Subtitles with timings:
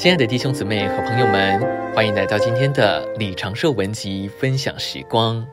[0.00, 1.60] 亲爱的弟兄姊妹和朋友们，
[1.94, 5.46] 欢迎来到今天的李长寿文集分享时光。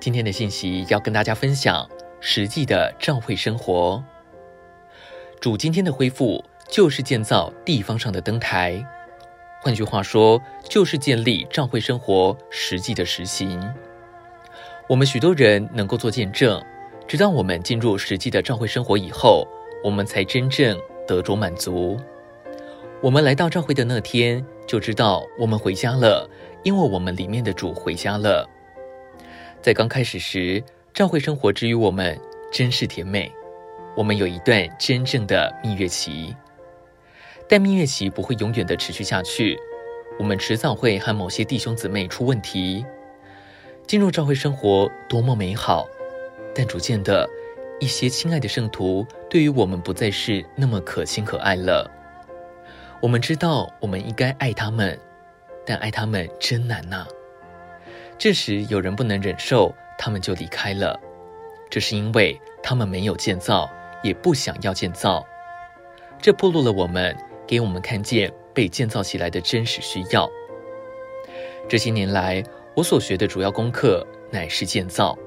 [0.00, 4.02] 今天的信息要跟大家分享实际的教会生活。
[5.40, 8.84] 主今天的恢复就是建造地方上的灯台，
[9.62, 13.72] 换句话说，就是建立教会生活实际的实行。
[14.88, 16.60] 我们许多人能够做见证，
[17.06, 19.46] 直到我们进入实际的教会生活以后，
[19.84, 20.76] 我们才真正
[21.06, 21.96] 得着满足。
[23.02, 26.30] 我们来到教会的那天，就知道我们回家了，
[26.62, 28.48] 因为我们里面的主回家了。
[29.60, 30.62] 在刚开始时，
[30.94, 32.16] 教会生活之于我们
[32.52, 33.32] 真是甜美。
[33.96, 36.32] 我们有一段真正的蜜月期，
[37.48, 39.58] 但蜜月期不会永远的持续下去。
[40.16, 42.86] 我们迟早会和某些弟兄姊妹出问题。
[43.84, 45.88] 进入教会生活多么美好，
[46.54, 47.28] 但逐渐的，
[47.80, 51.90] 一些亲爱的圣徒对于我们不再是那么可亲可爱了。
[53.02, 54.96] 我们知道，我们应该爱他们，
[55.66, 57.04] 但爱他们真难呐。
[58.16, 60.98] 这时，有人不能忍受，他们就离开了。
[61.68, 63.68] 这是因为他们没有建造，
[64.04, 65.26] 也不想要建造。
[66.20, 70.30] 这暴露了我们，给我们看见被建造起来的真实需要。
[71.68, 72.40] 这些年来，
[72.76, 75.18] 我所学的主要功课乃是建造。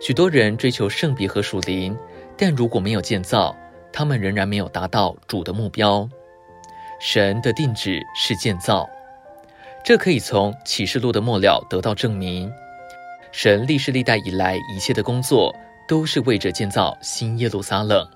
[0.00, 1.94] 许多人追求圣别和属灵，
[2.38, 3.54] 但如果没有建造，
[3.92, 6.08] 他们仍然没有达到主的目标。
[7.00, 8.86] 神的定旨是建造，
[9.82, 12.52] 这可以从启示录的末了得到证明。
[13.32, 15.54] 神历世历代以来一切的工作，
[15.88, 18.06] 都是为着建造新耶路撒冷。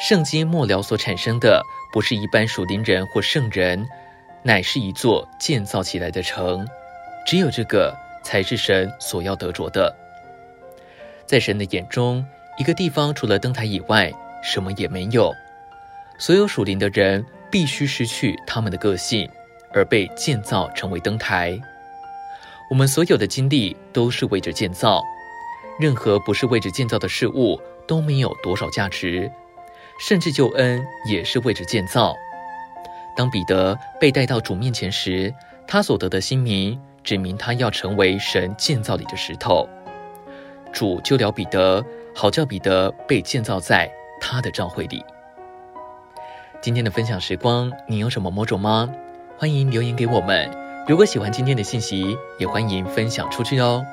[0.00, 1.62] 圣经末了所产生的，
[1.92, 3.86] 不是一般属灵人或圣人，
[4.42, 6.66] 乃是一座建造起来的城。
[7.26, 9.94] 只有这个，才是神所要得着的。
[11.26, 12.24] 在神的眼中，
[12.56, 14.10] 一个地方除了灯台以外，
[14.42, 15.30] 什么也没有。
[16.18, 17.22] 所有属灵的人。
[17.54, 19.30] 必须失去他们的个性，
[19.72, 21.56] 而被建造成为灯台。
[22.68, 25.00] 我们所有的经历都是为着建造，
[25.78, 27.56] 任何不是为着建造的事物
[27.86, 29.30] 都没有多少价值，
[30.00, 32.16] 甚至救恩也是为着建造。
[33.16, 35.32] 当彼得被带到主面前时，
[35.64, 39.68] 他所得的新名指明他要成为神建造里的石头。
[40.72, 41.86] 主救了彼得，
[42.16, 43.88] 好叫彼得被建造在
[44.20, 45.00] 他的教会里。
[46.64, 48.88] 今天的分享时光，你有什么魔种吗？
[49.36, 50.50] 欢迎留言给我们。
[50.88, 53.84] 如果喜欢今天的信息，也欢迎分享出去哦。